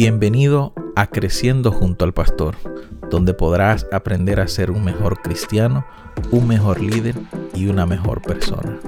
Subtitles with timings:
[0.00, 2.56] Bienvenido a Creciendo junto al Pastor,
[3.10, 5.84] donde podrás aprender a ser un mejor cristiano,
[6.30, 7.16] un mejor líder
[7.52, 8.78] y una mejor persona.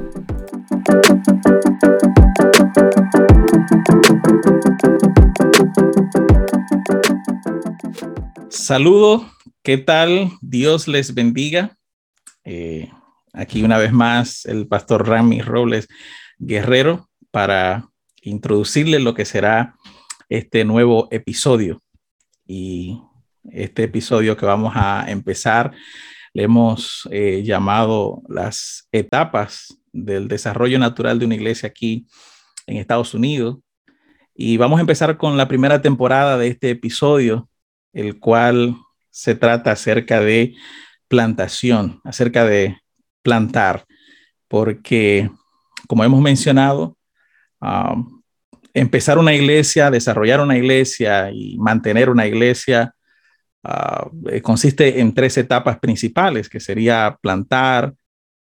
[8.49, 9.25] Saludos,
[9.65, 10.31] ¿qué tal?
[10.41, 11.77] Dios les bendiga.
[12.45, 12.89] Eh,
[13.33, 15.89] aquí una vez más el pastor Rami Robles
[16.39, 17.89] Guerrero para
[18.23, 19.75] introducirle lo que será
[20.31, 21.83] este nuevo episodio.
[22.47, 23.03] Y
[23.51, 25.73] este episodio que vamos a empezar
[26.33, 32.07] le hemos eh, llamado las etapas del desarrollo natural de una iglesia aquí
[32.67, 33.59] en Estados Unidos.
[34.35, 37.49] Y vamos a empezar con la primera temporada de este episodio,
[37.93, 38.77] el cual
[39.11, 40.55] se trata acerca de
[41.09, 42.79] plantación, acerca de
[43.23, 43.85] plantar,
[44.47, 45.29] porque
[45.89, 46.97] como hemos mencionado,
[47.61, 48.20] um,
[48.75, 52.95] empezar una iglesia, desarrollar una iglesia y mantener una iglesia
[53.65, 57.95] ah, eh, consiste en tres etapas principales, que sería plantar,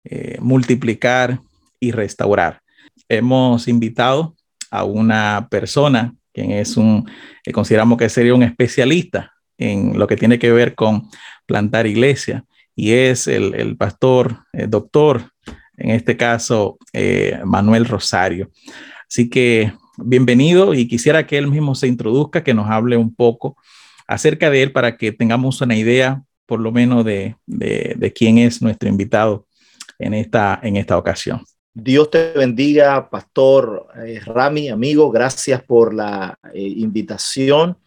[0.03, 1.39] eh, multiplicar
[1.79, 2.61] y restaurar.
[3.07, 4.35] Hemos invitado
[4.71, 7.09] a una persona quien es un,
[7.53, 11.09] consideramos que sería un especialista en lo que tiene que ver con
[11.45, 12.45] plantar iglesia
[12.75, 15.31] y es el, pastor, el doctor,
[15.75, 18.51] en este caso, eh, Manuel Rosario.
[19.09, 23.57] Así que bienvenido y quisiera que él mismo se introduzca, que nos hable un poco
[24.07, 27.35] acerca de él para que tengamos una idea por lo menos de,
[28.15, 29.45] quién es nuestro invitado
[29.99, 31.43] en esta, en esta ocasión.
[31.71, 35.11] Dios te bendiga, Pastor eh, Rami, amigo.
[35.11, 37.77] Gracias por la eh, invitación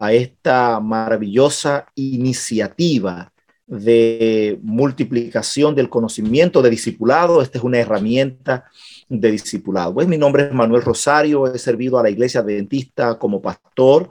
[0.00, 3.32] a esta maravillosa iniciativa
[3.68, 7.42] de multiplicación del conocimiento de discipulado.
[7.42, 8.64] Esta es una herramienta
[9.08, 9.94] de discipulado.
[9.94, 14.10] Pues mi nombre es Manuel Rosario, he servido a la iglesia adventista como pastor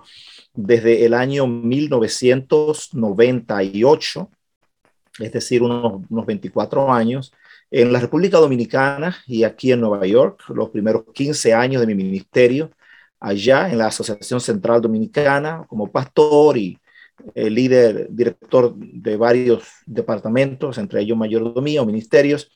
[0.54, 4.30] desde el año 1998,
[5.20, 7.34] es decir, unos, unos 24 años,
[7.70, 11.96] en la República Dominicana y aquí en Nueva York, los primeros 15 años de mi
[11.96, 12.72] ministerio,
[13.20, 16.80] allá en la Asociación Central Dominicana como pastor y
[17.36, 22.52] eh, líder, director de varios departamentos, entre ellos mayordomía o ministerios.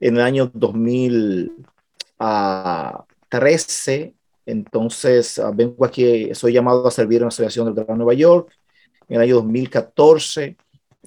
[0.00, 1.52] En el año 2000,
[2.18, 4.14] a 13.
[4.46, 8.52] Entonces, ah, vengo aquí, soy llamado a servir en la Asociación del Gran Nueva York.
[9.08, 10.56] En el año 2014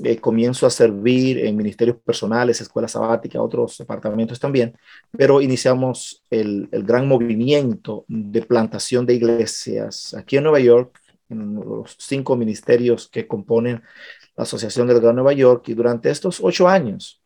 [0.04, 4.78] eh, comienzo a servir en ministerios personales, escuela sabática, otros departamentos también,
[5.12, 10.98] pero iniciamos el, gran movimiento de plantación de iglesias aquí en Nueva York,
[11.29, 13.81] en los cinco ministerios que componen
[14.35, 17.22] la Asociación del Gran Nueva York, y durante estos ocho años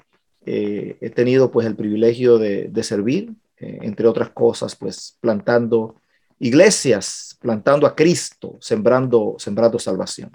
[0.46, 5.96] eh, he tenido pues el privilegio de, de servir eh, entre otras cosas, pues plantando
[6.40, 10.32] iglesias, plantando a Cristo, sembrando, sembrando salvación.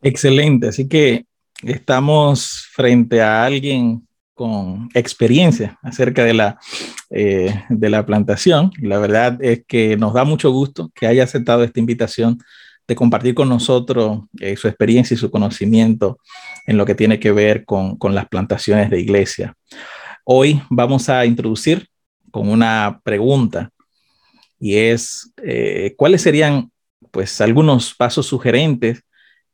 [0.00, 1.26] Excelente, así que
[1.62, 6.58] estamos frente a alguien con experiencia acerca de la,
[7.10, 8.70] eh, de la plantación.
[8.80, 12.38] La verdad es que nos da mucho gusto que haya aceptado esta invitación
[12.88, 16.18] de compartir con nosotros eh, su experiencia y su conocimiento
[16.66, 19.54] en lo que tiene que ver con, con las plantaciones de iglesia.
[20.24, 21.88] Hoy vamos a introducir
[22.30, 23.70] con una pregunta
[24.58, 26.70] y es, eh, ¿cuáles serían
[27.10, 29.02] pues algunos pasos sugerentes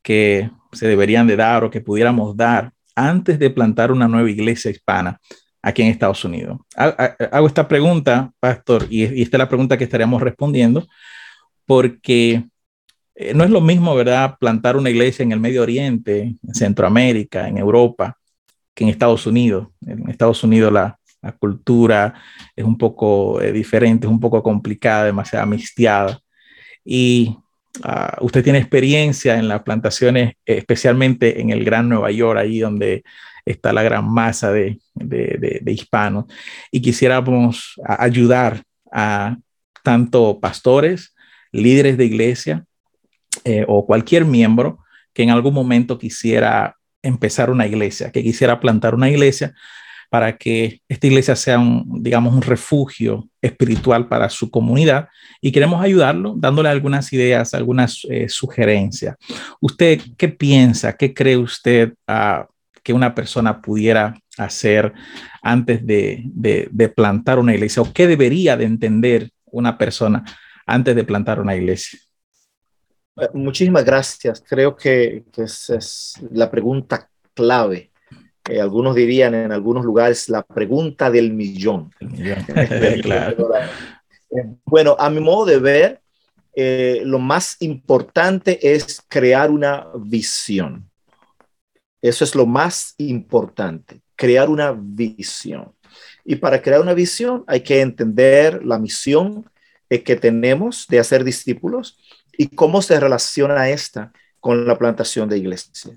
[0.03, 4.71] que se deberían de dar o que pudiéramos dar antes de plantar una nueva iglesia
[4.71, 5.21] hispana
[5.60, 6.59] aquí en Estados Unidos?
[6.76, 10.87] Hago esta pregunta, pastor, y, esta es la pregunta que estaríamos respondiendo,
[11.66, 12.44] porque
[13.15, 17.49] eh, no es lo mismo, ¿verdad?, plantar una iglesia en el Medio Oriente, en Centroamérica,
[17.49, 18.19] en Europa,
[18.75, 19.69] que en Estados Unidos.
[19.87, 20.99] En Estados Unidos la,
[21.39, 22.15] cultura
[22.56, 26.19] es un poco eh, diferente, es un poco complicada, demasiado amistiada.
[26.84, 27.37] Y
[27.84, 33.05] ah, usted tiene experiencia en las plantaciones, especialmente en el Gran Nueva York, ahí donde
[33.45, 34.81] está la gran masa de,
[35.67, 36.25] hispanos.
[36.72, 39.36] Y quisiéramos ayudar a
[39.84, 41.15] tanto pastores,
[41.53, 42.66] líderes de iglesia
[43.44, 44.78] eh, o cualquier miembro
[45.12, 49.54] que en algún momento quisiera empezar una iglesia, que quisiera plantar una iglesia,
[50.12, 55.09] para que esta iglesia sea un, digamos, un refugio espiritual para su comunidad
[55.41, 59.16] y queremos ayudarlo dándole algunas ideas, algunas eh, sugerencias.
[59.59, 62.45] ¿Usted qué piensa, qué cree usted uh,
[62.83, 64.92] que una persona pudiera hacer
[65.41, 70.24] antes de, de, plantar una iglesia o qué debería de entender una persona
[70.66, 71.98] antes de plantar una iglesia?
[73.16, 74.42] Eh, muchísimas gracias.
[74.47, 77.92] Creo que, que esa es la pregunta clave
[78.48, 81.92] eh, algunos dirían en algunos lugares la pregunta del millón.
[83.03, 83.50] claro.
[84.64, 86.00] Bueno, a mi modo de ver,
[86.54, 90.88] eh, lo más importante es crear una visión.
[92.00, 95.72] Eso es lo más importante, crear una visión.
[96.24, 99.48] Y para crear una visión hay que entender la misión
[99.88, 101.97] eh, que tenemos de hacer discípulos
[102.37, 105.95] y cómo se relaciona esta con la plantación de iglesia.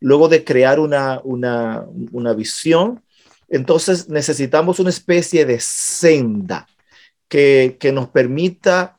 [0.00, 3.02] Luego de crear una, una, una visión,
[3.48, 6.66] entonces necesitamos una especie de senda
[7.28, 8.96] que, que nos permita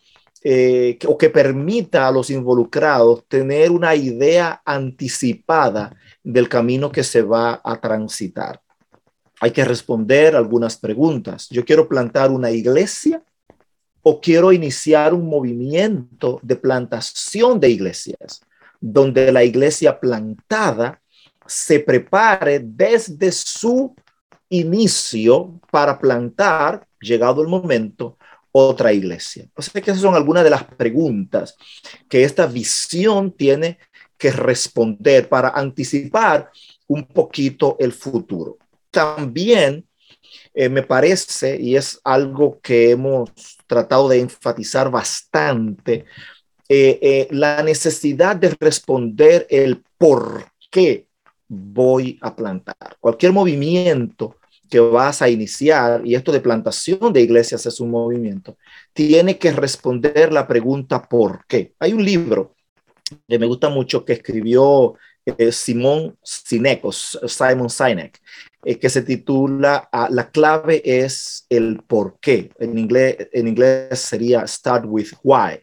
[0.48, 7.24] eh, o que permita a los involucrados tener una idea anticipada del camino que se
[7.24, 8.62] va a transitar.
[9.42, 11.50] Hay que responder algunas preguntas.
[11.50, 13.24] Yo quiero plantar una iglesia
[14.07, 18.40] o quiero iniciar un movimiento de plantación de iglesias,
[18.80, 21.02] donde la iglesia plantada
[21.48, 23.96] se prepare desde su
[24.48, 28.16] inicio para plantar, llegado el momento,
[28.52, 29.50] otra iglesia.
[29.56, 31.56] O sea que esas son algunas de las preguntas
[32.07, 33.80] que esta visión tiene
[34.19, 36.52] que responder para anticipar
[36.86, 38.60] un poquito el futuro.
[38.92, 39.84] También
[40.54, 43.30] eh, me parece, y es algo que hemos
[43.68, 46.06] tratado de enfatizar bastante,
[46.69, 51.07] eh, eh, la necesidad de responder el por qué
[51.48, 52.98] voy a plantar.
[53.01, 54.38] Cualquier movimiento
[54.69, 58.57] que vas a iniciar, y esto de plantación de iglesias es un movimiento,
[58.94, 61.74] tiene que responder la pregunta ¿por qué?
[61.80, 62.56] Hay un libro
[63.28, 64.95] que me gusta mucho que escribió
[65.51, 68.19] Simón Sinecos, Simon Sinek,
[68.65, 72.51] eh, que se titula ah, La clave es el por qué.
[72.59, 75.59] En inglés, en inglés sería Start with Why.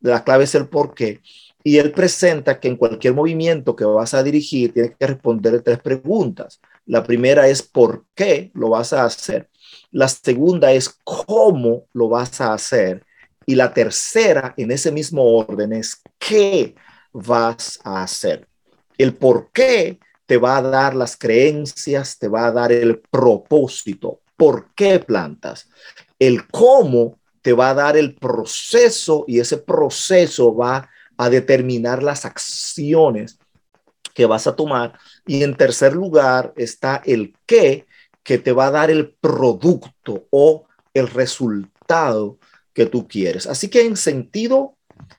[0.00, 1.20] La clave es el por qué.
[1.64, 5.78] Y él presenta que en cualquier movimiento que vas a dirigir, tienes que responder tres
[5.80, 6.60] preguntas.
[6.84, 9.48] La primera es por qué lo vas a hacer.
[9.90, 13.04] La segunda es cómo lo vas a hacer.
[13.46, 16.74] Y la tercera, en ese mismo orden, es qué
[17.12, 18.46] vas a hacer.
[18.98, 19.98] El por qué
[20.32, 24.20] te va a dar las creencias, te va a dar el propósito.
[24.34, 25.68] ¿Por qué plantas?
[26.18, 30.88] El cómo te va a dar el proceso y ese proceso va
[31.18, 33.38] a determinar las acciones
[34.14, 34.98] que vas a tomar.
[35.26, 37.84] Y en tercer lugar está el qué,
[38.22, 40.64] que te va a dar el producto o
[40.94, 42.38] el resultado
[42.72, 43.46] que tú quieres.
[43.46, 44.78] Así que en sentido,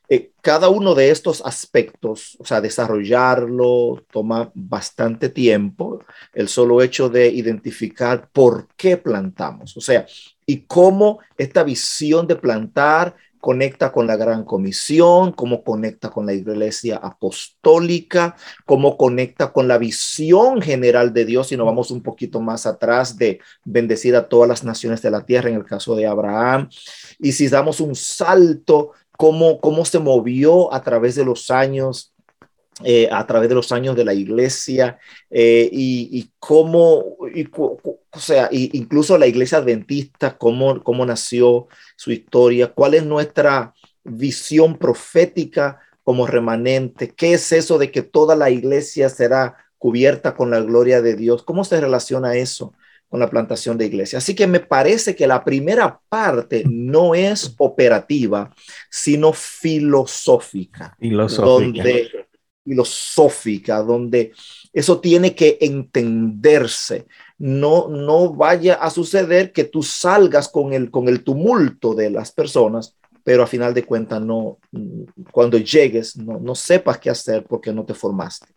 [0.10, 6.00] eh, cada uno de estos aspectos, o sea, desarrollarlo toma bastante tiempo,
[6.34, 10.06] el solo hecho de identificar por qué plantamos, o sea,
[10.46, 16.32] y cómo esta visión de plantar conecta con la gran comisión, cómo conecta con la
[16.32, 22.40] iglesia apostólica, cómo conecta con la visión general de Dios, y nos vamos un poquito
[22.40, 26.08] más atrás de bendecir a todas las naciones de la tierra en el caso de
[26.08, 26.70] Abraham.
[27.20, 32.14] Y si damos un salto, cómo, cómo se movió a través de los años
[32.84, 34.98] eh, a través de los años de la iglesia
[35.30, 42.96] eh, y, cómo, o sea, incluso la iglesia adventista, cómo, cómo nació su historia, cuál
[42.96, 49.56] es nuestra visión profética como remanente, qué es eso de que toda la iglesia será
[49.78, 52.74] cubierta con la gloria de Dios, cómo se relaciona eso
[53.14, 54.18] con la plantación de iglesia.
[54.18, 58.52] Así que me parece que la primera parte no es operativa,
[58.90, 60.98] sino filosófica.
[61.00, 61.48] Filosófica.
[61.48, 62.10] Donde,
[62.64, 64.32] filosófica, donde
[64.74, 67.06] eso tiene que entenderse.
[67.38, 72.32] No, no vaya a suceder que tú salgas con el, con el tumulto de las
[72.32, 74.58] personas, pero a final de cuentas no,
[75.32, 78.48] cuando llegues, no, no sepas qué hacer porque no te formaste.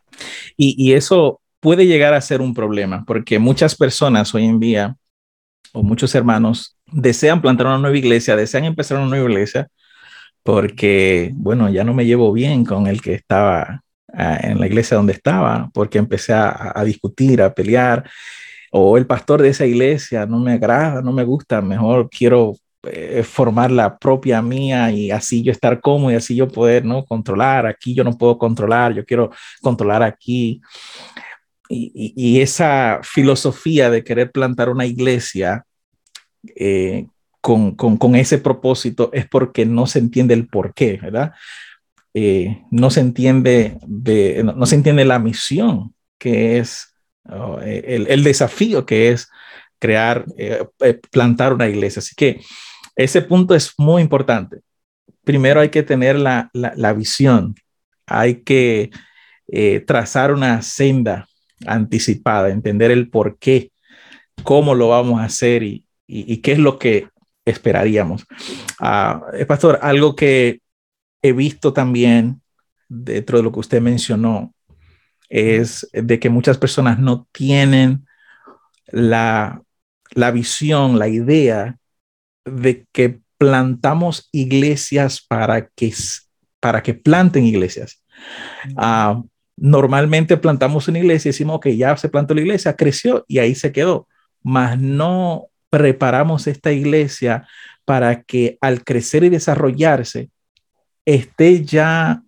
[0.56, 4.96] Y, y eso puede llegar a ser un problema, porque muchas personas hoy en día,
[5.72, 9.68] o muchos hermanos, desean plantar una nueva iglesia, desean empezar una nueva iglesia,
[10.42, 13.82] porque, bueno, ya no me llevo bien con el que estaba
[14.16, 18.08] en la iglesia donde estaba, porque empecé a, discutir, a pelear,
[18.70, 23.22] o el pastor de esa iglesia no me agrada, no me gusta, mejor quiero eh,
[23.24, 27.66] formar la propia mía y así yo estar cómodo y así yo poder no controlar.
[27.66, 30.60] Aquí yo no puedo controlar, yo quiero controlar aquí.
[31.68, 35.64] Y, esa filosofía de querer plantar una iglesia
[36.54, 37.06] eh,
[37.40, 41.32] con, con, ese propósito es porque no se entiende el por qué, ¿verdad?
[42.18, 46.96] Eh, no, se entiende de, no, se entiende la misión que es,
[47.62, 49.28] el, el, desafío que es
[49.78, 52.00] crear, eh, eh, plantar una iglesia.
[52.00, 52.40] Así que
[52.96, 54.60] ese punto es muy importante.
[55.24, 57.54] Primero hay que tener la, la visión,
[58.06, 58.90] hay que
[59.86, 61.28] trazar una senda
[61.64, 63.70] anticipada, entender el por qué,
[64.42, 67.08] cómo lo vamos a hacer y, y, qué es lo que
[67.44, 68.26] esperaríamos.
[68.80, 70.60] Uh, pastor, algo que
[71.22, 72.42] he visto también,
[72.88, 74.54] dentro de lo que usted mencionó,
[75.28, 78.06] es de que muchas personas no tienen
[78.86, 79.62] la,
[80.12, 81.76] la visión, la idea
[82.44, 85.92] de que plantamos iglesias para que,
[86.60, 88.02] para que planten iglesias.
[88.76, 93.38] Uh, normalmente plantamos una iglesia y decimos, que ya se plantó la iglesia, creció y
[93.38, 94.06] ahí se quedó,
[94.42, 97.46] mas no preparamos esta iglesia
[97.84, 100.30] para que al crecer y desarrollarse
[101.04, 102.22] esté ya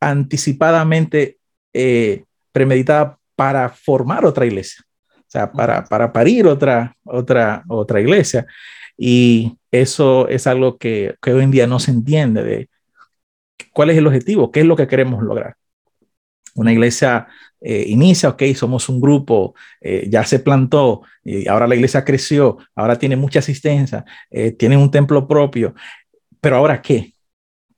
[0.00, 1.38] anticipadamente
[1.72, 4.84] eh, premeditada para formar otra iglesia,
[5.16, 8.46] o sea, para, para parir otra, otra, otra iglesia.
[8.96, 12.70] Y eso es algo que, que hoy en día no se entiende de
[13.72, 15.54] cuál es el objetivo, qué es lo que queremos lograr.
[16.58, 17.28] Una iglesia
[17.60, 22.58] eh, inicia, ok, somos un grupo, eh, ya se plantó, y ahora la iglesia creció,
[22.74, 25.74] ahora tiene mucha asistencia, eh, tiene un templo propio,
[26.40, 27.12] pero ahora qué?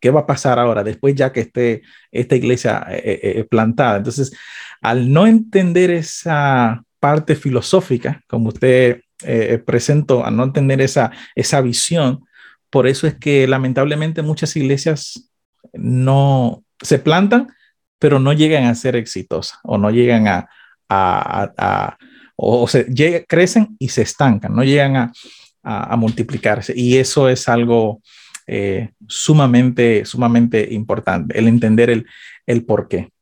[0.00, 2.87] ¿Qué va a pasar ahora después ya que esté esta iglesia
[3.50, 3.99] plantada?
[3.99, 4.32] Entonces,
[4.80, 9.02] al no entender esa parte filosófica, como usted
[9.66, 12.25] presentó, al no entender esa, esa visión,
[12.70, 15.30] por eso es que lamentablemente muchas iglesias
[15.75, 17.49] no se plantan,
[18.00, 20.49] pero no llegan a ser exitosas o no llegan a,
[20.88, 21.99] a, a,
[22.35, 22.87] o se
[23.28, 25.12] crecen y se estancan, no llegan a,
[25.62, 26.73] a multiplicarse.
[26.75, 28.00] Y eso es algo
[28.47, 32.07] eh, sumamente, sumamente importante, el entender el,
[32.47, 33.12] el por qué.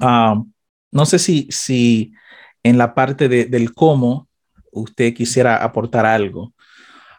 [0.00, 0.42] Ah,
[0.90, 2.12] no sé si, si
[2.64, 4.28] en la parte de, del cómo
[4.72, 6.52] usted quisiera aportar algo.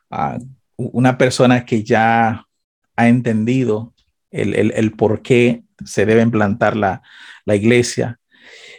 [0.09, 0.37] a
[0.75, 2.45] una persona que ya
[2.95, 3.93] ha entendido
[4.31, 7.01] el, el, el por qué se debe implantar la,
[7.45, 8.19] la iglesia,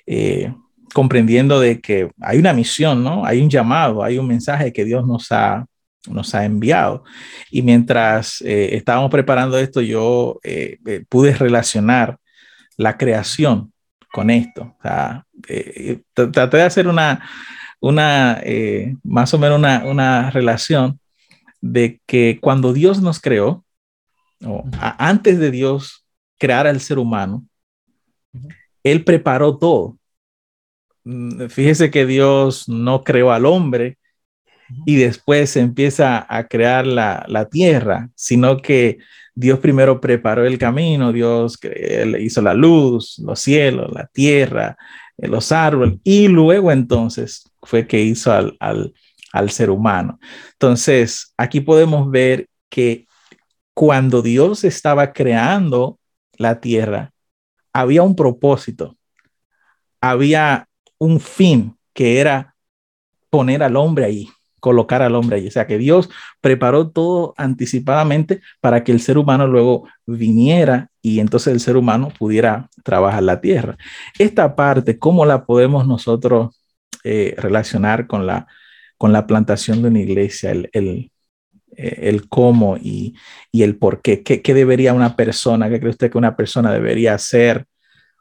[0.06, 0.52] eh,
[0.94, 3.24] comprendiendo de que hay una misión, ¿no?
[3.24, 5.66] Hay un llamado, hay un mensaje que Dios nos ha,
[6.08, 7.04] nos ha enviado.
[7.50, 10.78] Y mientras eh, estábamos preparando esto, yo eh,
[11.08, 12.18] pude relacionar
[12.76, 13.72] la creación
[14.12, 14.74] con esto.
[14.78, 15.24] O sea,
[16.12, 17.26] traté de hacer una,
[17.80, 18.42] una
[19.02, 21.00] más o menos una, una relación
[21.62, 23.64] de que cuando Dios nos creó,
[24.44, 24.64] o
[24.98, 26.01] antes de Dios
[26.42, 27.46] crear al ser humano,
[28.82, 29.96] Él preparó todo.
[31.04, 33.96] Mm, fíjese que Dios no creó al hombre
[34.84, 38.98] y después empieza a crear la, la tierra, sino que
[39.36, 41.60] Dios primero preparó el camino, Dios
[42.18, 44.76] hizo la luz, los cielos, la tierra,
[45.18, 48.92] eh, los árboles, y luego entonces fue que hizo al, al,
[49.32, 50.18] al ser humano.
[50.54, 53.06] Entonces, aquí podemos ver que
[53.74, 56.00] cuando Dios estaba creando
[56.36, 57.12] la tierra,
[57.72, 58.96] había un propósito,
[60.00, 62.54] había un fin que era
[63.30, 64.28] poner al hombre ahí,
[64.60, 65.48] colocar al hombre ahí.
[65.48, 66.10] O sea que Dios
[66.40, 72.12] preparó todo anticipadamente para que el ser humano luego viniera y entonces el ser humano
[72.18, 73.76] pudiera trabajar la tierra.
[74.18, 76.56] Esta parte, ¿cómo la podemos nosotros
[77.04, 78.46] eh, relacionar con la,
[78.98, 80.50] con la plantación de una iglesia?
[80.50, 81.11] El,
[81.76, 83.14] el cómo y,
[83.52, 84.22] el por qué.
[84.22, 84.54] qué.
[84.54, 87.66] debería una persona, qué cree usted que una persona debería hacer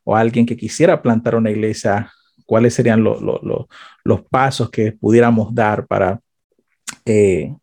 [0.04, 2.12] o alguien que quisiera plantar una iglesia?
[2.46, 6.20] ¿Cuáles serían los pasos que pudiéramos dar para,
[7.06, 7.56] eh,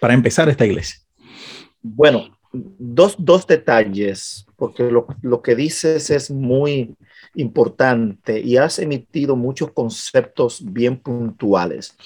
[0.00, 1.00] para empezar esta iglesia?
[1.82, 6.94] Bueno, dos, dos detalles, porque lo, lo, que dices es muy
[7.34, 11.96] importante y has emitido muchos conceptos bien puntuales.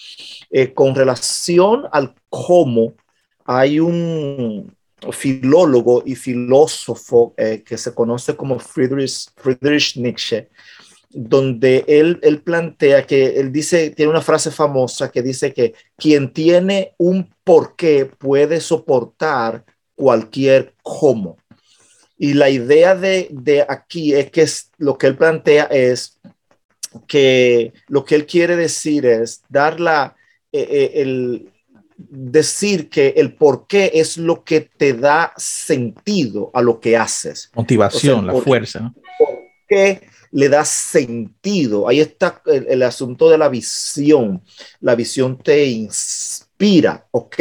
[0.50, 2.94] Eh, con relación al cómo,
[3.44, 4.74] hay un
[5.12, 10.48] filólogo y filósofo eh, que se conoce como Friedrich, Nietzsche,
[11.10, 16.32] donde él, él, plantea que él dice, tiene una frase famosa que dice que quien
[16.32, 21.36] tiene un porqué puede soportar cualquier cómo.
[22.16, 24.46] Y la idea de, de aquí es que
[24.78, 26.18] lo que él plantea es
[27.06, 30.16] que lo que él quiere decir es dar la,
[30.52, 31.50] eh, eh, el,
[31.96, 37.50] decir que el por qué es lo que te da sentido a lo que haces.
[37.54, 38.92] Motivación, la fuerza.
[39.18, 39.28] ¿Por
[39.68, 41.88] qué le da sentido?
[41.88, 44.42] Ahí está el, asunto de la visión.
[44.80, 47.36] La visión te inspira, ¿ok?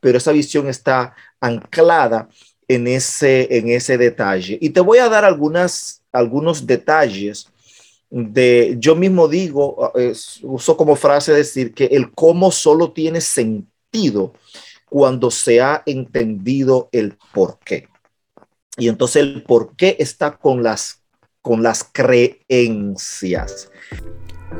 [0.00, 2.28] Pero esa visión está anclada
[2.68, 4.58] en ese, en ese detalle.
[4.60, 7.48] Y te voy a dar algunas, algunos detalles
[8.08, 13.70] de, yo mismo digo, eh, uso como frase decir que el cómo solo tiene sentido
[14.88, 17.88] cuando se ha entendido el por qué.
[18.76, 21.02] Y entonces el por qué está con las,
[21.42, 23.70] con las creencias.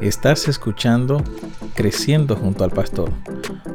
[0.00, 1.22] Estás escuchando
[1.74, 3.12] Creciendo junto al Pastor.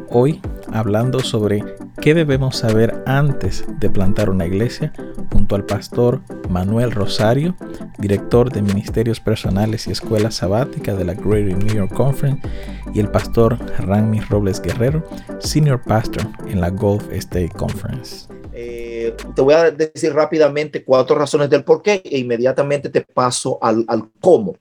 [0.09, 1.63] Hoy hablando sobre
[2.02, 4.94] ¿Qué debemos saber antes de plantar una iglesia?
[5.32, 7.56] Junto al pastor Manuel Rosario,
[7.98, 12.48] director de Ministerios Personales y Escuela Sabática de la Greater New York Conference,
[12.94, 15.04] y el pastor Rami Robles Guerrero,
[15.40, 18.28] Senior Pastor en la Gulf State Conference.
[18.54, 23.58] Eh, te voy a decir rápidamente cuatro razones del por qué e inmediatamente te paso
[23.62, 23.86] al,
[24.22, 24.56] cómo.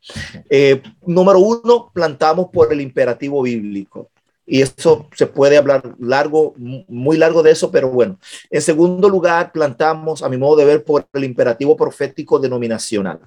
[0.48, 4.10] Eh, número uno, plantamos por el imperativo bíblico
[4.46, 8.18] y eso se puede hablar largo, muy largo de eso, pero bueno.
[8.50, 13.20] En segundo lugar, plantamos, a mi modo de ver, por el imperativo profético denominacional.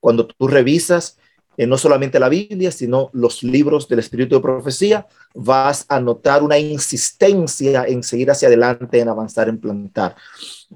[0.00, 1.18] Cuando tú revisas
[1.56, 6.42] eh, no solamente la Biblia, sino los libros del Espíritu de Profecía, vas a notar
[6.42, 10.16] una insistencia en seguir hacia adelante, en avanzar, en plantar.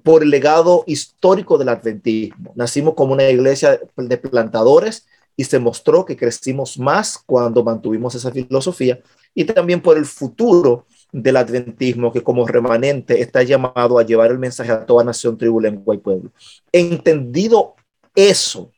[0.03, 2.53] Por el legado histórico del adventismo.
[2.57, 8.31] Nacimos como una iglesia de plantadores y se mostró que crecimos más cuando mantuvimos esa
[8.31, 9.01] filosofía
[9.35, 14.39] y también por el futuro del adventismo que como remanente está llamado a llevar el
[14.39, 16.31] mensaje a toda nación, tribu, lengua y pueblo.
[16.73, 17.75] Entendido
[18.15, 18.73] eso,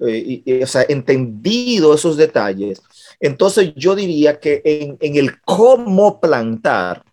[0.00, 2.82] eh, o sea, entendido esos detalles,
[3.20, 7.04] entonces yo diría que en, en el cómo plantar,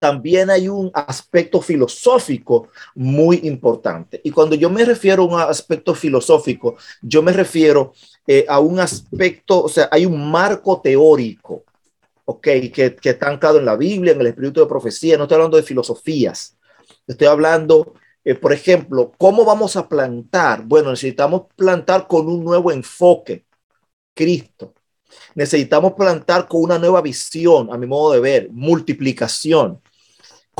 [0.00, 4.20] también hay un aspecto filosófico muy importante.
[4.24, 7.92] Y cuando yo me refiero a un aspecto filosófico, yo me refiero
[8.26, 11.64] eh, a un aspecto, o sea, hay un marco teórico
[12.30, 12.42] ok,
[12.72, 15.56] que, que está anclado en la Biblia, en el espíritu de profecía, no estoy hablando
[15.56, 16.56] de filosofías,
[17.06, 20.62] estoy hablando, eh, por ejemplo, ¿cómo vamos a plantar?
[20.64, 23.44] Bueno, necesitamos plantar con un nuevo enfoque,
[24.14, 24.74] Cristo.
[25.34, 29.80] Necesitamos plantar con una nueva visión, a mi modo de ver, multiplicación,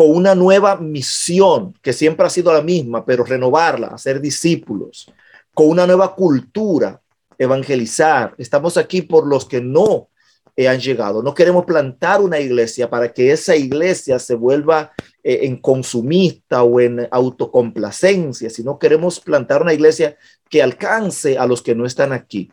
[0.00, 5.12] con una nueva misión que siempre ha sido la misma, pero renovarla, hacer discípulos,
[5.52, 7.02] con una nueva cultura,
[7.36, 8.34] evangelizar.
[8.38, 10.08] Estamos aquí por los que no
[10.56, 11.22] han llegado.
[11.22, 14.90] No queremos plantar una iglesia para que esa iglesia se vuelva
[15.22, 20.16] eh, en consumista o en autocomplacencia, sino queremos plantar una iglesia
[20.48, 22.50] que alcance a los que no están aquí.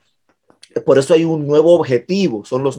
[0.86, 2.78] Por eso hay un nuevo objetivo, son los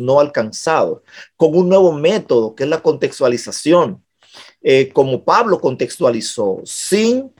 [0.00, 1.02] no, alcanzados,
[1.36, 4.02] con un nuevo método que es la contextualización,
[4.62, 7.32] eh, como Pablo contextualizó, sin,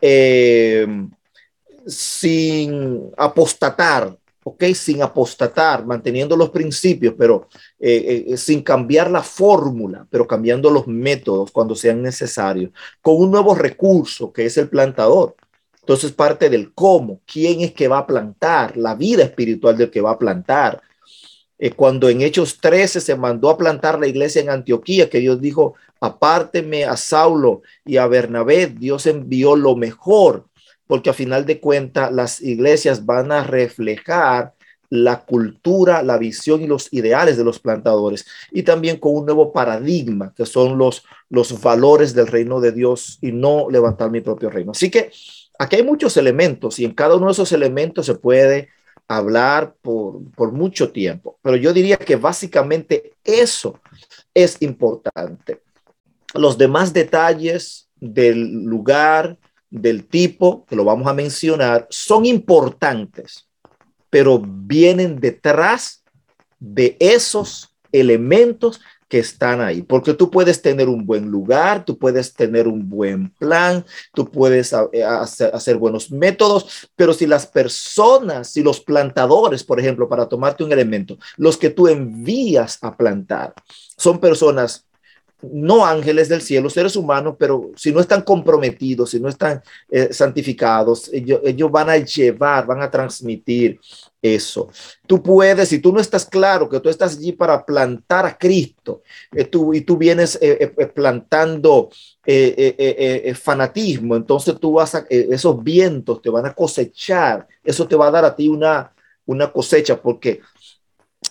[0.00, 0.86] eh,
[1.86, 4.64] sin apostatar, ¿ok?
[4.74, 11.50] Sin apostatar, manteniendo los principios, pero eh, sin cambiar la fórmula, pero cambiando los métodos
[11.50, 12.70] cuando sean necesarios,
[13.02, 15.34] con un nuevo recurso que es el plantador.
[15.88, 20.02] Entonces parte del cómo, quién es que va a plantar, la vida espiritual del que
[20.02, 20.82] va a plantar.
[21.58, 25.40] Eh, cuando en Hechos 13 se mandó a plantar la iglesia en Antioquía, que Dios
[25.40, 30.44] dijo, apárteme a Saulo y a Bernabé, Dios envió lo mejor
[30.86, 34.52] porque a final de cuentas las iglesias van a reflejar
[34.90, 39.54] la cultura, la visión y los ideales de los plantadores y también con un nuevo
[39.54, 44.50] paradigma que son los, los valores del reino de Dios y no levantar mi propio
[44.50, 44.72] reino.
[44.72, 45.10] Así que
[45.58, 48.68] aquí hay muchos elementos y en cada uno de esos elementos se puede
[49.08, 53.80] hablar por, por mucho tiempo, pero yo diría que básicamente eso
[54.34, 55.62] es importante.
[56.34, 59.38] Los demás detalles del lugar,
[59.70, 63.48] del tipo que lo vamos a mencionar son importantes,
[64.10, 66.04] pero vienen detrás
[66.58, 72.34] de esos elementos que están ahí, porque tú puedes tener un buen lugar, tú puedes
[72.34, 78.48] tener un buen plan, tú puedes eh, hacer, hacer, buenos métodos, pero si las personas,
[78.48, 83.54] si los plantadores, por ejemplo, para tomarte un elemento, los que tú envías a plantar,
[83.96, 84.87] son personas
[85.42, 90.12] no ángeles del cielo, seres humanos, pero si no están comprometidos, si no están eh,
[90.12, 93.78] santificados, ellos, van a llevar, van a transmitir
[94.20, 94.68] eso.
[95.06, 99.02] Tú puedes, si tú no estás claro que tú estás allí para plantar a Cristo
[99.32, 101.90] eh, tú, y tú vienes eh, plantando
[103.34, 108.10] fanatismo, entonces tú vas a, esos vientos te van a cosechar, eso te va a
[108.10, 108.92] dar a ti una,
[109.24, 110.40] una cosecha, porque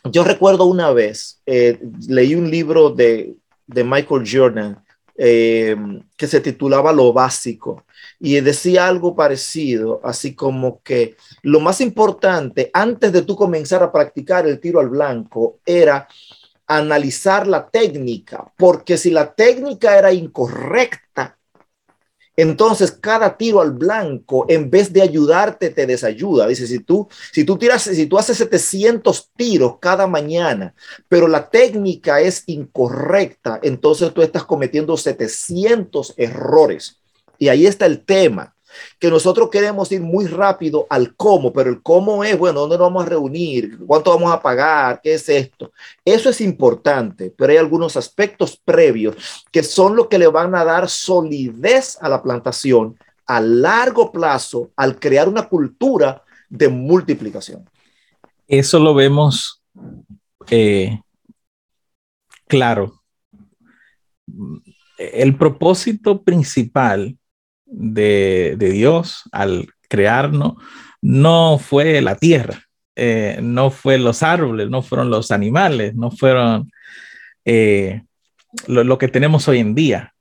[0.05, 3.35] yo recuerdo una vez, leí un libro de
[3.67, 4.83] de Michael Jordan
[5.19, 5.75] eh,
[6.15, 7.85] que se titulaba Lo Básico
[8.19, 13.91] y decía algo parecido, así como que lo más importante antes de tú comenzar a
[13.91, 16.07] practicar el tiro al blanco era
[16.67, 21.36] analizar la técnica, porque si la técnica era incorrecta,
[22.37, 26.47] entonces, cada tiro al blanco, en vez de ayudarte, te desayuda.
[26.47, 30.75] Dice, si tú, si tú tiras, si tú haces 700 tiros cada mañana,
[31.09, 36.99] pero la técnica es incorrecta, entonces tú estás cometiendo 700 errores.
[37.39, 38.53] Y ahí está el tema.
[38.99, 42.87] Que nosotros queremos ir muy rápido al cómo, pero el cómo es, bueno, ¿dónde nos
[42.87, 43.77] vamos a reunir?
[43.85, 45.01] ¿Cuánto vamos a pagar?
[45.01, 45.71] ¿Qué es esto?
[46.03, 49.15] Eso es importante, pero hay algunos aspectos previos
[49.51, 54.71] que son lo que le van a dar solidez a la plantación a largo plazo
[54.75, 57.69] al crear una cultura de multiplicación.
[58.47, 59.61] Eso lo vemos
[60.49, 61.01] eh,
[62.47, 63.01] claro.
[64.97, 67.17] El propósito principal
[67.67, 70.55] de, Dios al crearnos
[71.01, 72.63] no fue la tierra,
[72.95, 76.71] eh, no fue los árboles, no fueron los animales, no fueron
[77.45, 78.03] eh,
[78.67, 80.13] lo, que tenemos hoy en día.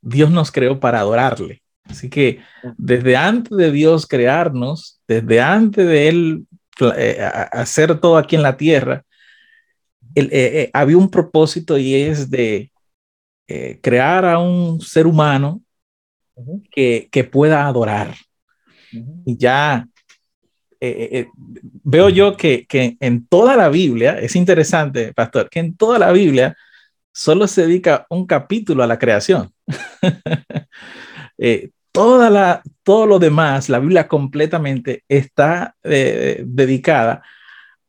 [0.00, 1.62] Dios nos creó para adorarle.
[1.84, 2.40] Así que
[2.76, 6.46] desde antes de Dios crearnos, desde antes de Él
[6.96, 7.18] eh,
[7.52, 9.04] hacer todo aquí en la tierra,
[10.72, 12.70] había un propósito y es de
[13.80, 15.62] crear a un ser humano
[16.70, 18.14] que, que, pueda adorar.
[19.24, 19.86] Y ya
[20.80, 25.58] eh, eh, eh, veo yo que, que, en toda la Biblia, es interesante, pastor, que
[25.58, 26.56] en toda la Biblia
[27.12, 29.52] solo se dedica un capítulo a la creación.
[31.92, 37.22] toda la, todo lo demás, la Biblia completamente está dedicada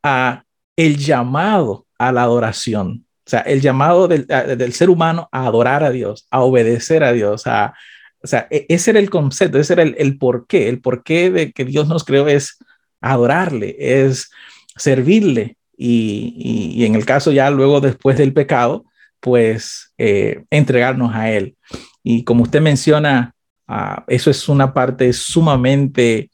[0.02, 0.42] a
[0.74, 3.06] el llamado a la adoración.
[3.24, 7.12] O sea, el llamado del, del, ser humano a adorar a Dios, a obedecer a
[7.12, 7.74] Dios, a,
[8.22, 10.68] o sea, e, ese era el concepto, ese era el, el porqué.
[10.68, 12.58] El porqué de que Dios nos creó es
[13.00, 14.30] adorarle, es
[14.76, 15.56] servirle.
[15.76, 18.84] Y, y, en el caso ya luego después del pecado,
[19.20, 21.56] pues eh, entregarnos a Él.
[22.02, 23.34] Y como usted menciona,
[23.68, 26.30] uh, eso es una parte sumamente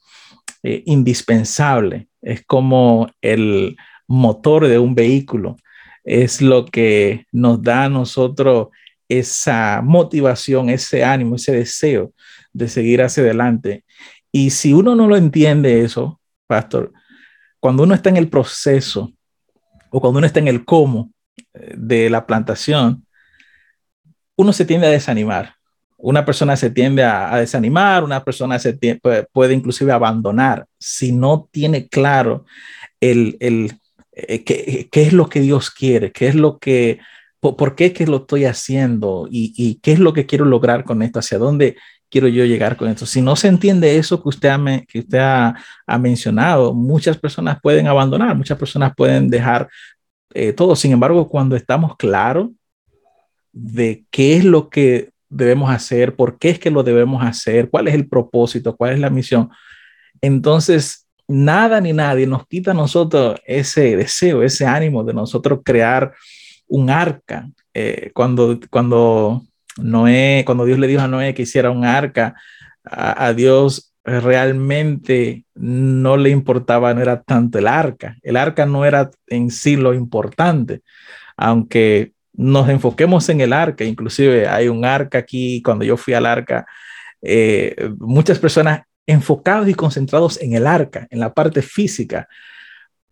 [0.65, 2.09] eh, indispensable.
[2.23, 3.77] Es como el
[4.09, 5.57] motor de un vehículo.
[6.03, 8.69] Es lo que nos da a nosotros
[9.09, 12.13] esa motivación, ese ánimo, ese deseo
[12.53, 13.85] de seguir hacia adelante.
[14.33, 16.93] Y si uno no lo entiende eso, pastor,
[17.61, 19.13] cuando uno está en el proceso
[19.91, 21.11] o cuando uno está en el cómo
[21.55, 23.07] eh, de la plantación,
[24.37, 25.55] uno se tiende a desanimar.
[25.99, 31.49] Una persona se tiende a, desanimar, una persona se puede, puede, inclusive abandonar si no
[31.51, 32.45] tiene claro
[33.01, 33.81] el, el
[34.13, 36.99] eh, qué, qué, es lo que Dios quiere, qué es lo que
[37.41, 39.29] ¿Por, qué que lo estoy haciendo?
[39.31, 41.19] ¿Y, qué es lo que quiero lograr con esto?
[41.19, 41.77] ¿Hacia dónde
[42.11, 43.07] quiero yo llegar con esto?
[43.07, 47.87] Si no se entiende eso que usted, ha, que usted ha, mencionado, muchas personas pueden
[47.87, 49.69] abandonar, muchas personas pueden dejar
[50.35, 50.75] eh, todo.
[50.75, 52.51] Sin embargo, cuando estamos claros
[53.53, 57.89] de qué es lo que debemos hacer, por qué es que lo debemos hacer, cuál
[57.89, 59.51] es el propósito, cuál es la misión,
[60.21, 66.15] entonces nada ni nadie nos quita a nosotros ese deseo, ese ánimo de nosotros crear
[66.69, 67.49] un arca.
[67.75, 69.43] Eh, cuando, cuando
[69.79, 72.35] Noé, cuando Dios le dijo a Noé que hiciera un arca,
[72.85, 78.17] a, Dios realmente no le importaba, no era tanto el arca.
[78.23, 80.83] El arca no era en sí lo importante,
[81.37, 86.27] aunque nos enfoquemos en el arca, inclusive hay un arca aquí, cuando yo fui al
[86.27, 86.67] arca,
[87.23, 92.29] eh, muchas personas enfocados y concentrados en el arca, en la parte física,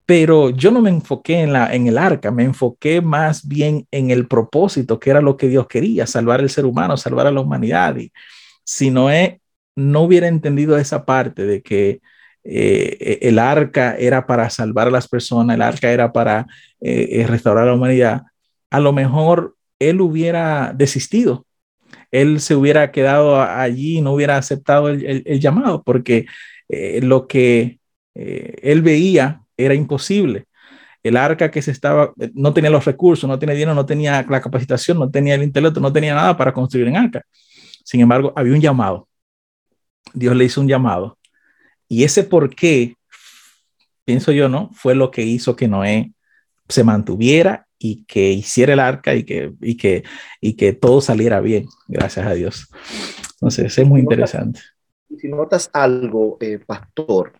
[0.06, 4.10] pero yo no me enfoqué en, la, en el arca, me enfoqué más bien en
[4.10, 7.40] el propósito, que era lo que Dios quería, salvar el ser humano, salvar a la
[7.40, 7.96] humanidad.
[7.96, 8.12] Y
[8.64, 9.40] si Noé
[9.76, 12.00] no hubiera entendido esa parte de que
[12.44, 16.46] eh, el arca era para salvar a las personas, el arca era para
[16.80, 18.22] eh, eh, restaurar a la humanidad,
[18.70, 21.46] a lo mejor él hubiera desistido,
[22.10, 26.26] él se hubiera quedado allí y no hubiera aceptado el llamado, porque
[26.68, 27.80] lo que
[28.14, 30.46] él veía era imposible.
[31.02, 34.40] El arca que se estaba, no tenía los recursos, no tenía dinero, no tenía la
[34.40, 37.22] capacitación, no tenía el intelecto, no tenía nada para construir un arca.
[37.84, 39.08] Sin embargo, había un llamado.
[40.14, 41.18] Dios le hizo un llamado.
[41.88, 42.96] Y ese por qué,
[44.04, 44.70] pienso yo, ¿no?
[44.72, 46.12] Fue lo que hizo que Noé
[46.68, 50.04] se mantuviera y que hiciera el arca y que, y que,
[50.40, 52.68] y que todo saliera bien, gracias a Dios.
[53.34, 54.60] Entonces, es muy interesante
[55.18, 57.33] si notas algo, eh, pastor,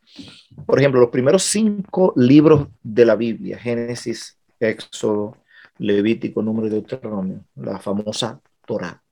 [0.67, 5.37] por ejemplo, los primeros cinco libros de la Biblia, Génesis, Éxodo,
[5.79, 9.03] Levítico, Número de Deuteronomio, la famosa Torah,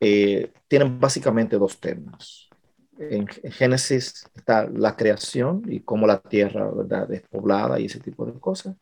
[0.00, 2.48] eh, tienen básicamente dos temas.
[2.98, 7.10] En, Génesis está la creación y cómo la tierra ¿verdad?
[7.12, 8.76] es poblada y ese tipo de cosas.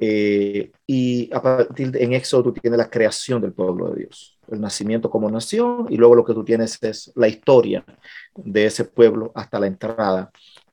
[0.00, 5.10] Eh, y a en Éxodo tú tienes la creación del pueblo de Dios el nacimiento
[5.10, 7.84] como nación, y luego lo que tú tienes es la historia
[8.34, 10.30] de ese pueblo hasta la entrada,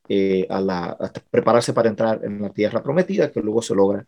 [0.08, 4.06] eh, a la, hasta prepararse para entrar en la tierra prometida, que luego se logra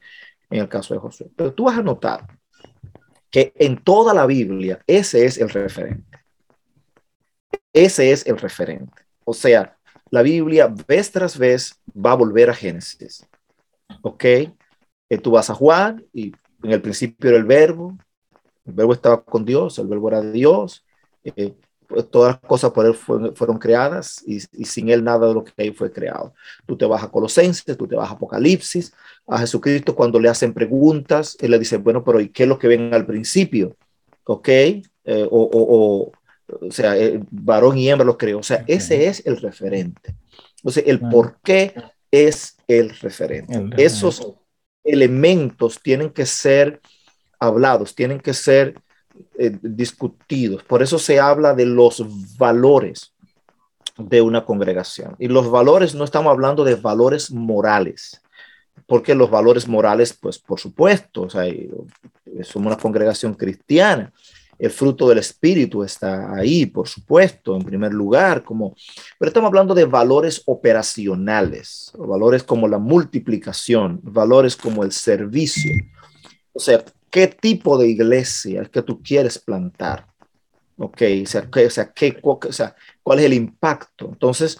[0.50, 1.30] en el caso de Josué.
[1.36, 2.26] Pero tú vas a notar
[3.30, 6.19] que en toda la Biblia ese es el referente.
[7.74, 9.04] ese es el referente.
[9.24, 9.78] O sea,
[10.10, 13.26] la Biblia vez tras vez va a volver a Génesis.
[14.02, 14.26] ¿Ok?
[14.26, 17.97] Eh, tú vas a Juan y en el principio era el verbo,
[18.65, 20.86] el verbo estaba con Dios, el verbo era Dios,
[21.24, 21.54] eh,
[21.91, 25.52] pues, todas las cosas por él fueron, creadas y, sin él nada de lo que
[25.58, 26.34] hay fue creado.
[26.65, 28.93] Tú te vas a Colosenses, tú te vas a Apocalipsis,
[29.28, 32.58] a Jesucristo cuando le hacen preguntas, él le dice, bueno, pero ¿y qué es lo
[32.58, 33.76] que ven al principio?
[34.24, 34.47] ¿Ok?
[34.47, 34.84] Eh,
[35.30, 36.12] o,
[36.62, 38.39] o, sea, eh, varón y hembra los creó.
[38.39, 40.15] O sea, ese es el referente.
[40.58, 41.74] Entonces, el por qué
[42.10, 43.60] es el referente.
[43.78, 44.34] Esos
[44.84, 46.80] elementos tienen que ser
[47.41, 48.75] hablados, tienen que ser
[49.38, 50.63] eh, discutidos.
[50.63, 52.06] Por eso se habla de los
[52.38, 53.13] valores
[53.97, 55.15] de una congregación.
[55.19, 58.21] Y los valores, no estamos hablando de valores morales,
[58.88, 61.43] porque los valores morales, pues por supuesto, sea,
[62.43, 64.13] somos una congregación cristiana.
[64.60, 68.75] El fruto del espíritu está ahí, por supuesto, en primer lugar, como,
[69.17, 75.71] pero estamos hablando de valores operacionales, valores como la multiplicación, valores como el servicio.
[76.54, 80.08] O sea, qué tipo de iglesia es que tú quieres plantar.
[80.78, 81.47] Ok, o sea,
[81.93, 82.19] qué,
[83.04, 84.08] cuál es el impacto.
[84.08, 84.60] Entonces,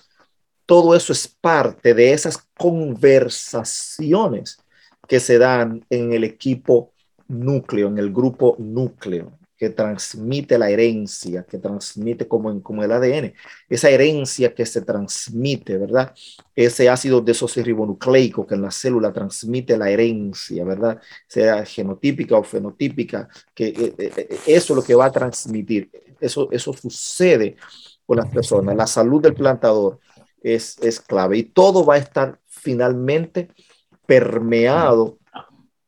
[0.68, 4.60] todo eso es parte de esas conversaciones
[5.08, 6.94] que se dan en el equipo
[7.28, 13.32] núcleo, en el grupo núcleo que transmite la herencia, que transmite como, como el ADN,
[13.70, 16.16] esa herencia que se transmite, ¿verdad?
[16.56, 21.00] Ese ácido desoxirribonucleico que en la célula transmite la herencia, ¿verdad?
[21.28, 25.92] Sea genotípica o fenotípica, que eh, eh, eh, eso es lo que va a transmitir.
[26.20, 27.56] Eso, eso sucede
[28.08, 28.76] con las personas.
[28.76, 30.00] La salud del plantador
[30.42, 33.50] es, es clave y todo va a estar finalmente
[34.08, 35.20] permeado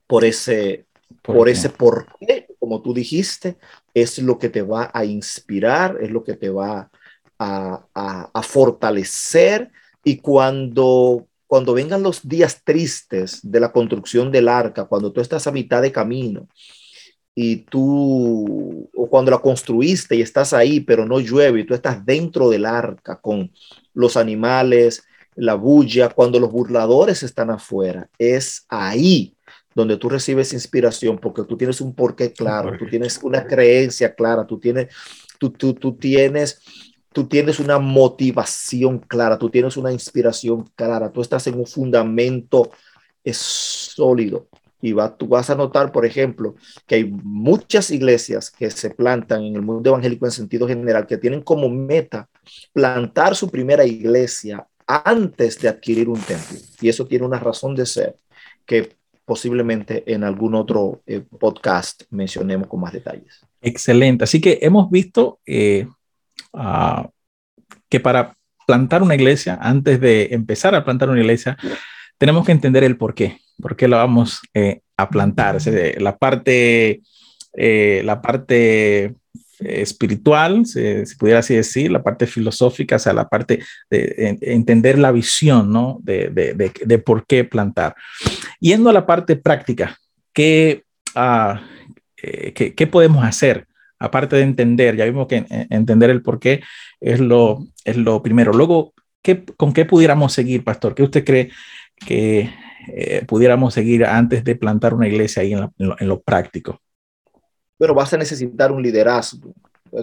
[0.05, 0.85] por ese,
[1.23, 3.57] por, ese por qué, como tú dijiste,
[3.93, 6.91] es lo que te va a inspirar, es lo que te va
[7.39, 7.85] a,
[8.33, 9.71] a, fortalecer.
[10.03, 15.47] Y cuando, cuando vengan los días tristes de la construcción del arca, cuando tú estás
[15.47, 16.47] a mitad de camino
[17.33, 22.05] y tú, o cuando la construiste y estás ahí, pero no llueve y tú estás
[22.05, 23.49] dentro del arca con
[23.93, 25.03] los animales,
[25.35, 29.35] la bulla, cuando los burladores están afuera, es ahí
[29.75, 34.45] donde tú recibes inspiración porque tú tienes un porqué claro, tú tienes una creencia clara,
[34.45, 34.93] tú tienes,
[35.39, 36.61] tú, tú, tú tienes,
[37.11, 42.71] tú tienes una motivación clara, tú tienes una inspiración clara, tú estás en un fundamento
[43.23, 44.47] es sólido.
[44.81, 46.55] Y va, tú vas a notar, por ejemplo,
[46.85, 51.17] que hay muchas iglesias que se plantan en el mundo evangélico en sentido general, que
[51.17, 52.29] tienen como meta
[52.73, 56.57] plantar su primera iglesia antes de adquirir un templo.
[56.81, 58.17] Y eso tiene una razón de ser,
[58.65, 63.41] que posiblemente en algún otro eh, podcast mencionemos con más detalles.
[63.61, 64.23] Excelente.
[64.23, 65.87] Así que hemos visto eh,
[67.89, 68.35] que para
[68.67, 71.57] plantar una iglesia, antes de empezar a plantar una iglesia,
[72.17, 75.57] tenemos que entender el por qué, por qué la vamos eh, a plantar.
[75.97, 77.01] la parte,
[77.53, 79.15] la parte
[79.59, 85.11] espiritual, si, pudiera así decir, la parte filosófica, o sea, la parte de, entender la
[85.11, 85.99] visión, ¿no?
[86.01, 87.95] De, de, de, por qué plantar.
[88.59, 89.97] Yendo a la parte práctica,
[90.33, 90.83] ¿qué,
[91.15, 91.57] uh,
[92.15, 93.67] qué, qué, podemos hacer?
[93.99, 96.61] Aparte de entender, ya vimos que entender el por qué
[96.99, 98.51] es lo, es lo primero.
[98.51, 100.93] Luego, ¿qué, ¿con qué pudiéramos seguir, pastor?
[100.93, 101.51] ¿Qué usted cree
[102.05, 102.49] que
[102.87, 106.81] eh, pudiéramos seguir antes de plantar una iglesia ahí en, en, en lo práctico?
[107.83, 109.53] Pero vas a necesitar un liderazgo.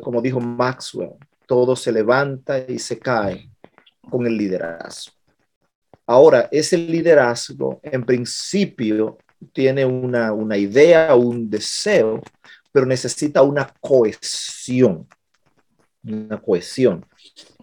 [0.03, 1.13] Como dijo Maxwell,
[1.47, 3.49] todo se levanta y se cae
[4.11, 5.15] con el liderazgo.
[6.05, 9.17] Ahora, ese liderazgo en principio
[9.55, 12.21] tiene una, una idea, un deseo,
[12.71, 15.09] pero necesita una cohesión,
[16.05, 17.07] una cohesión.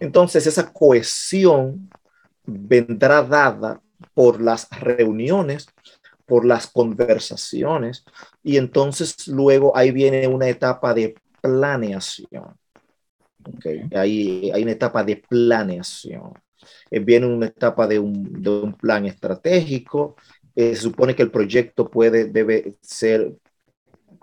[0.00, 1.88] Entonces, esa cohesión
[2.44, 3.80] vendrá dada
[4.14, 5.68] por las reuniones
[6.28, 8.04] por las conversaciones
[8.42, 12.54] y entonces luego ahí viene una etapa de planeación.
[13.94, 16.34] Ahí hay una etapa de planeación.
[16.90, 20.16] Eh, viene una etapa de un, plan estratégico.
[20.54, 23.34] Eh, se supone que el proyecto puede, debe ser,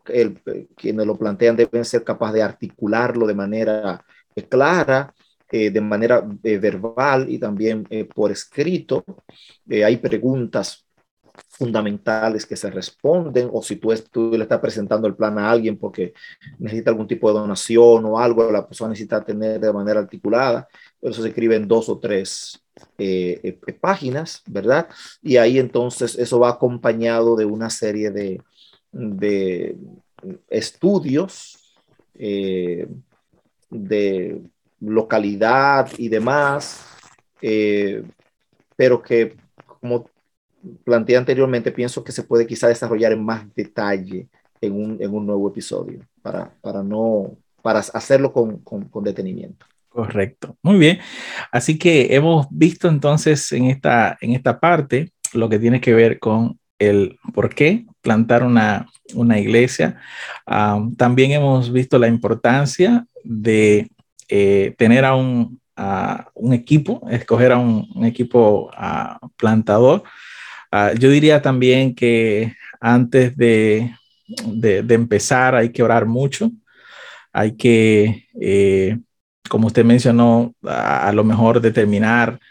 [0.07, 0.41] el,
[0.75, 5.13] quienes lo plantean deben ser capaces de articularlo de manera eh, clara,
[5.49, 9.05] de manera verbal y también por escrito.
[9.69, 10.84] hay preguntas
[11.57, 15.77] fundamentales que se responden o si tú, tú, le estás presentando el plan a alguien
[15.77, 16.13] porque
[16.59, 20.67] necesita algún tipo de donación o algo, la persona necesita tener de manera articulada,
[21.01, 22.61] eso se escribe en dos o tres
[22.97, 24.89] eh, eh, páginas, ¿verdad?
[25.21, 28.41] Y ahí entonces eso va acompañado de una serie de,
[28.91, 29.77] de
[30.49, 31.77] estudios,
[32.15, 32.85] eh,
[33.69, 34.41] de
[34.81, 36.85] localidad y demás,
[38.75, 39.37] pero que
[39.79, 40.09] como
[40.83, 44.27] planteé anteriormente, pienso que se puede quizá desarrollar en más detalle
[44.61, 49.65] en un, en un nuevo episodio para, para, no, para hacerlo con, con, con, detenimiento.
[49.89, 50.99] Correcto, muy bien.
[51.51, 56.19] Así que hemos visto entonces en esta, en esta parte lo que tiene que ver
[56.19, 59.97] con el por qué plantar una, una iglesia.
[60.45, 63.89] Um, también hemos visto la importancia de
[64.27, 70.03] eh, tener a un, a un, equipo, escoger a un, un equipo uh, plantador
[70.77, 73.95] Ah, yo diría también que antes de,
[74.45, 76.51] de, empezar hay que orar mucho,
[77.31, 78.99] hay que, eh,
[79.49, 82.41] como usted mencionó, a, lo mejor determinar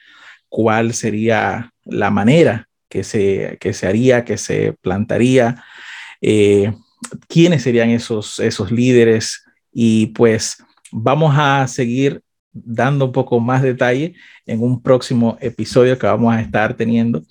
[0.49, 5.63] cuál sería la manera que se, que se haría, que se plantaría,
[6.23, 6.73] eh,
[7.29, 9.45] quiénes serían esos, esos líderes.
[9.71, 12.23] Y pues vamos a seguir
[12.55, 14.15] dando un poco más detalle
[14.47, 17.23] en un próximo episodio que vamos a estar teniendo.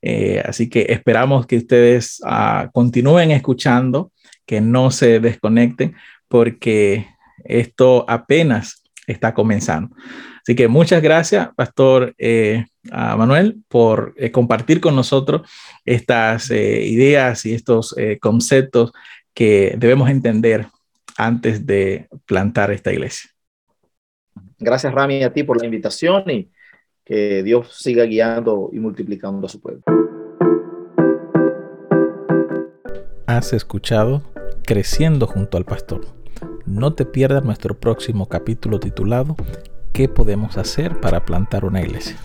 [0.00, 4.10] Eh, así que esperamos que ustedes uh, continúen escuchando,
[4.46, 5.94] que no se desconecten,
[6.28, 7.06] porque
[7.44, 9.94] esto apenas está comenzando.
[10.42, 15.48] Así que muchas gracias, Pastor eh, Manuel, por eh, compartir con nosotros
[15.84, 18.92] estas ideas y estos conceptos
[19.34, 20.66] que debemos entender
[21.16, 23.29] antes de plantar esta iglesia.
[24.60, 26.50] Gracias, Rami, a ti por la invitación y
[27.04, 29.82] que Dios siga guiando y multiplicando a su pueblo.
[33.26, 34.22] Has escuchado
[34.64, 36.02] Creciendo junto al Pastor.
[36.66, 39.34] No te pierdas nuestro próximo capítulo titulado
[39.92, 42.16] ¿Qué podemos hacer para plantar una iglesia?